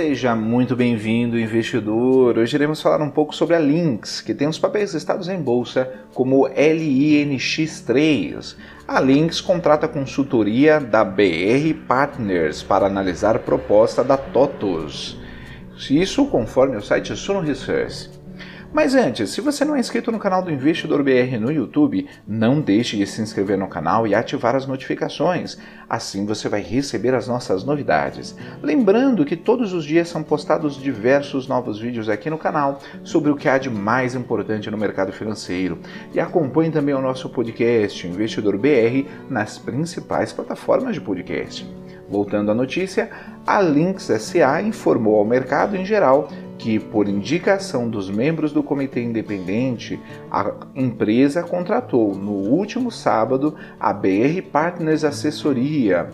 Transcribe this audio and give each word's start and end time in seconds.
Seja 0.00 0.34
muito 0.34 0.74
bem-vindo, 0.74 1.38
investidor. 1.38 2.38
Hoje 2.38 2.56
iremos 2.56 2.80
falar 2.80 3.02
um 3.02 3.10
pouco 3.10 3.34
sobre 3.34 3.54
a 3.54 3.58
Lynx, 3.58 4.22
que 4.22 4.32
tem 4.32 4.48
os 4.48 4.58
papéis 4.58 4.94
listados 4.94 5.28
em 5.28 5.38
bolsa 5.38 5.92
como 6.14 6.48
LINX3. 6.48 8.56
A 8.88 8.98
Lynx 8.98 9.42
contrata 9.42 9.86
consultoria 9.86 10.80
da 10.80 11.04
BR 11.04 11.74
Partners 11.86 12.62
para 12.62 12.86
analisar 12.86 13.40
proposta 13.40 14.02
da 14.02 14.16
TOTOS. 14.16 15.18
Isso 15.90 16.24
conforme 16.28 16.78
o 16.78 16.82
site 16.82 17.14
Suno 17.14 17.40
Research. 17.40 18.19
Mas 18.72 18.94
antes, 18.94 19.30
se 19.30 19.40
você 19.40 19.64
não 19.64 19.74
é 19.74 19.80
inscrito 19.80 20.12
no 20.12 20.18
canal 20.18 20.42
do 20.42 20.50
Investidor 20.50 21.02
BR 21.02 21.36
no 21.40 21.50
YouTube, 21.50 22.06
não 22.26 22.60
deixe 22.60 22.96
de 22.96 23.04
se 23.04 23.20
inscrever 23.20 23.58
no 23.58 23.66
canal 23.66 24.06
e 24.06 24.14
ativar 24.14 24.54
as 24.54 24.64
notificações. 24.64 25.58
Assim 25.88 26.24
você 26.24 26.48
vai 26.48 26.62
receber 26.62 27.12
as 27.12 27.26
nossas 27.26 27.64
novidades. 27.64 28.36
Lembrando 28.62 29.24
que 29.24 29.36
todos 29.36 29.72
os 29.72 29.84
dias 29.84 30.08
são 30.08 30.22
postados 30.22 30.80
diversos 30.80 31.48
novos 31.48 31.80
vídeos 31.80 32.08
aqui 32.08 32.30
no 32.30 32.38
canal 32.38 32.78
sobre 33.02 33.32
o 33.32 33.36
que 33.36 33.48
há 33.48 33.58
de 33.58 33.68
mais 33.68 34.14
importante 34.14 34.70
no 34.70 34.78
mercado 34.78 35.12
financeiro. 35.12 35.80
E 36.14 36.20
acompanhe 36.20 36.70
também 36.70 36.94
o 36.94 37.02
nosso 37.02 37.28
podcast 37.28 38.06
Investidor 38.06 38.56
BR 38.56 39.04
nas 39.28 39.58
principais 39.58 40.32
plataformas 40.32 40.94
de 40.94 41.00
podcast. 41.00 41.68
Voltando 42.08 42.52
à 42.52 42.54
notícia, 42.54 43.10
a 43.44 43.60
Lynx 43.60 44.04
SA 44.20 44.62
informou 44.62 45.16
ao 45.16 45.24
mercado 45.24 45.76
em 45.76 45.84
geral 45.84 46.28
que, 46.60 46.78
por 46.78 47.08
indicação 47.08 47.88
dos 47.88 48.10
membros 48.10 48.52
do 48.52 48.62
comitê 48.62 49.02
independente, 49.02 49.98
a 50.30 50.52
empresa 50.76 51.42
contratou 51.42 52.14
no 52.14 52.32
último 52.32 52.90
sábado 52.90 53.56
a 53.80 53.94
BR 53.94 54.42
Partners 54.52 55.02
Assessoria, 55.02 56.10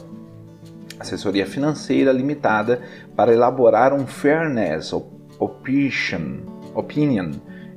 assessoria 1.01 1.47
financeira 1.47 2.13
limitada, 2.13 2.81
para 3.17 3.33
elaborar 3.33 3.93
um 3.93 4.07
Fairness 4.07 4.93
Opinion, 4.93 6.43
opinion 6.77 7.33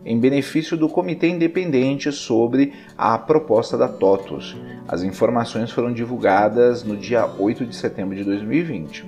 em 0.09 0.19
benefício 0.19 0.75
do 0.75 0.89
comitê 0.89 1.27
independente 1.27 2.11
sobre 2.11 2.73
a 2.97 3.15
proposta 3.15 3.77
da 3.77 3.88
TOTUS. 3.88 4.57
As 4.88 5.03
informações 5.03 5.69
foram 5.69 5.93
divulgadas 5.93 6.83
no 6.83 6.97
dia 6.97 7.27
8 7.38 7.63
de 7.63 7.75
setembro 7.75 8.15
de 8.15 8.23
2020. 8.23 9.05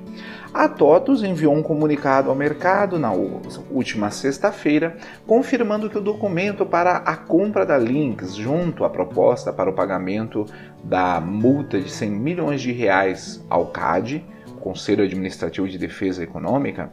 A 0.53 0.69
TOTUS 0.69 1.23
enviou 1.23 1.55
um 1.55 1.63
comunicado 1.63 2.29
ao 2.29 2.35
mercado 2.35 2.99
na 2.99 3.11
última 3.11 4.11
sexta-feira, 4.11 4.95
confirmando 5.25 5.89
que 5.89 5.97
o 5.97 6.01
documento 6.01 6.67
para 6.67 6.97
a 6.97 7.15
compra 7.15 7.65
da 7.65 7.79
Lynx, 7.79 8.35
junto 8.35 8.85
à 8.85 8.89
proposta 8.89 9.51
para 9.51 9.71
o 9.71 9.73
pagamento 9.73 10.45
da 10.83 11.19
multa 11.19 11.81
de 11.81 11.89
100 11.89 12.11
milhões 12.11 12.61
de 12.61 12.71
reais 12.71 13.43
ao 13.49 13.65
CAD, 13.65 14.23
Conselho 14.59 15.03
Administrativo 15.03 15.67
de 15.67 15.79
Defesa 15.79 16.23
Econômica, 16.23 16.91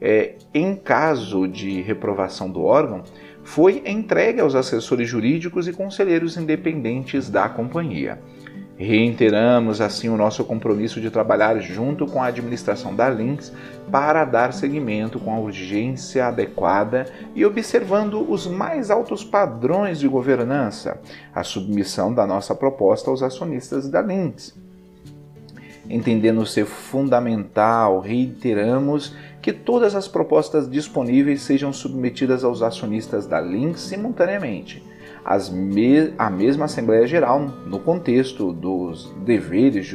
é, 0.00 0.36
em 0.54 0.74
caso 0.74 1.46
de 1.46 1.82
reprovação 1.82 2.50
do 2.50 2.64
órgão, 2.64 3.02
foi 3.50 3.82
entregue 3.84 4.40
aos 4.40 4.54
assessores 4.54 5.08
jurídicos 5.08 5.66
e 5.66 5.72
conselheiros 5.72 6.36
independentes 6.36 7.28
da 7.28 7.48
companhia. 7.48 8.20
Reiteramos 8.76 9.80
assim 9.80 10.08
o 10.08 10.16
nosso 10.16 10.44
compromisso 10.44 11.00
de 11.00 11.10
trabalhar 11.10 11.58
junto 11.58 12.06
com 12.06 12.22
a 12.22 12.26
administração 12.26 12.94
da 12.94 13.08
Lynx 13.08 13.52
para 13.90 14.24
dar 14.24 14.52
seguimento 14.52 15.18
com 15.18 15.34
a 15.34 15.40
urgência 15.40 16.26
adequada 16.26 17.06
e 17.34 17.44
observando 17.44 18.24
os 18.30 18.46
mais 18.46 18.88
altos 18.88 19.24
padrões 19.24 19.98
de 19.98 20.06
governança, 20.06 21.00
a 21.34 21.42
submissão 21.42 22.14
da 22.14 22.24
nossa 22.28 22.54
proposta 22.54 23.10
aos 23.10 23.20
acionistas 23.20 23.88
da 23.88 24.00
Lynx. 24.00 24.54
Entendendo 25.90 26.46
ser 26.46 26.66
fundamental, 26.66 27.98
reiteramos 27.98 29.12
que 29.40 29.52
todas 29.52 29.94
as 29.94 30.06
propostas 30.06 30.68
disponíveis 30.68 31.42
sejam 31.42 31.72
submetidas 31.72 32.44
aos 32.44 32.62
acionistas 32.62 33.26
da 33.26 33.40
Lynx 33.40 33.80
simultaneamente 33.80 34.82
me 35.52 36.12
a 36.18 36.30
mesma 36.30 36.64
Assembleia 36.64 37.06
Geral 37.06 37.40
no 37.66 37.78
contexto 37.78 38.52
dos 38.52 39.12
deveres 39.24 39.94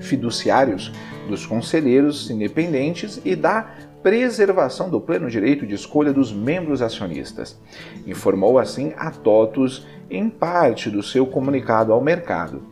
fiduciários 0.00 0.92
dos 1.28 1.46
conselheiros 1.46 2.30
independentes 2.30 3.20
e 3.24 3.36
da 3.36 3.68
preservação 4.02 4.90
do 4.90 5.00
pleno 5.00 5.30
direito 5.30 5.66
de 5.66 5.74
escolha 5.74 6.12
dos 6.12 6.30
membros 6.30 6.82
acionistas. 6.82 7.58
Informou 8.06 8.58
assim 8.58 8.92
a 8.98 9.10
TOTUS 9.10 9.86
em 10.10 10.28
parte 10.28 10.90
do 10.90 11.02
seu 11.02 11.26
comunicado 11.26 11.90
ao 11.90 12.02
mercado. 12.02 12.62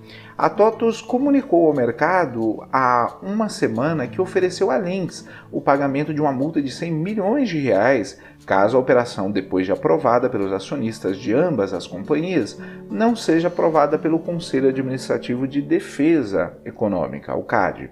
A 0.42 0.50
TOTUS 0.50 1.00
comunicou 1.00 1.68
ao 1.68 1.72
mercado 1.72 2.64
há 2.72 3.16
uma 3.22 3.48
semana 3.48 4.08
que 4.08 4.20
ofereceu 4.20 4.72
a 4.72 4.76
Lynx 4.76 5.24
o 5.52 5.60
pagamento 5.60 6.12
de 6.12 6.20
uma 6.20 6.32
multa 6.32 6.60
de 6.60 6.68
100 6.68 6.90
milhões 6.90 7.48
de 7.48 7.60
reais 7.60 8.18
caso 8.44 8.76
a 8.76 8.80
operação, 8.80 9.30
depois 9.30 9.66
de 9.66 9.70
aprovada 9.70 10.28
pelos 10.28 10.52
acionistas 10.52 11.16
de 11.16 11.32
ambas 11.32 11.72
as 11.72 11.86
companhias, 11.86 12.60
não 12.90 13.14
seja 13.14 13.46
aprovada 13.46 13.96
pelo 13.96 14.18
Conselho 14.18 14.68
Administrativo 14.68 15.46
de 15.46 15.62
Defesa 15.62 16.58
Econômica, 16.64 17.36
o 17.36 17.44
CAD. 17.44 17.90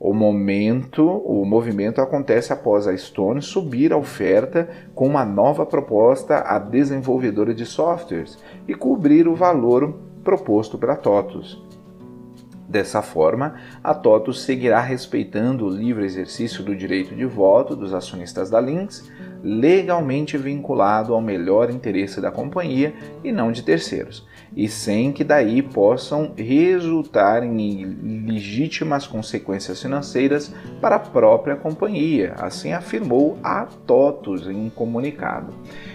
O 0.00 0.14
momento, 0.14 1.06
o 1.06 1.44
movimento 1.44 2.00
acontece 2.00 2.54
após 2.54 2.88
a 2.88 2.96
Stone 2.96 3.42
subir 3.42 3.92
a 3.92 3.98
oferta 3.98 4.66
com 4.94 5.06
uma 5.06 5.26
nova 5.26 5.66
proposta 5.66 6.38
à 6.38 6.58
desenvolvedora 6.58 7.52
de 7.52 7.66
softwares 7.66 8.38
e 8.66 8.74
cobrir 8.74 9.28
o 9.28 9.34
valor 9.34 9.94
proposto 10.24 10.78
pela 10.78 10.96
TOTUS. 10.96 11.71
Dessa 12.72 13.02
forma, 13.02 13.56
a 13.84 13.92
TOTUS 13.92 14.44
seguirá 14.44 14.80
respeitando 14.80 15.66
o 15.66 15.68
livre 15.68 16.06
exercício 16.06 16.64
do 16.64 16.74
direito 16.74 17.14
de 17.14 17.26
voto 17.26 17.76
dos 17.76 17.92
acionistas 17.92 18.48
da 18.48 18.58
Lynx, 18.58 19.12
legalmente 19.42 20.38
vinculado 20.38 21.12
ao 21.12 21.20
melhor 21.20 21.70
interesse 21.70 22.20
da 22.20 22.30
companhia 22.30 22.94
e 23.24 23.32
não 23.32 23.50
de 23.50 23.62
terceiros, 23.62 24.26
e 24.56 24.68
sem 24.68 25.12
que 25.12 25.24
daí 25.24 25.62
possam 25.62 26.32
resultar 26.36 27.42
em 27.42 28.24
legítimas 28.26 29.06
consequências 29.06 29.82
financeiras 29.82 30.54
para 30.80 30.96
a 30.96 31.00
própria 31.00 31.56
companhia, 31.56 32.34
assim 32.38 32.72
afirmou 32.72 33.38
a 33.42 33.66
TOTUS 33.86 34.46
em 34.46 34.56
um 34.56 34.70
comunicado. 34.70 35.52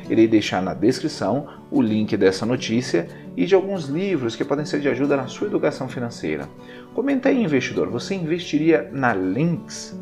Irei 0.10 0.28
deixar 0.28 0.62
na 0.62 0.74
descrição 0.74 1.48
o 1.72 1.82
link 1.82 2.16
dessa 2.18 2.46
notícia 2.46 3.08
e 3.36 3.46
de 3.46 3.56
alguns 3.56 3.86
livros 3.86 4.36
que 4.36 4.44
podem 4.44 4.66
ser 4.66 4.80
de 4.80 4.90
ajuda 4.90 5.16
na 5.16 5.28
sua 5.28 5.48
educação 5.48 5.88
financeira. 5.88 6.50
Comenta 6.94 7.30
aí, 7.30 7.44
investidor, 7.44 7.90
você 7.90 8.16
investiria 8.16 8.90
na 8.92 9.14
Lynx? 9.14 9.98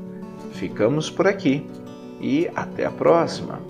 Ficamos 0.53 1.09
por 1.09 1.27
aqui 1.27 1.67
e 2.25 2.49
até 2.55 2.85
a 2.85 2.91
próxima! 2.91 3.61